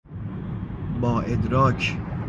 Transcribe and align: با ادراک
با 1.01 1.21
ادراک 1.21 1.97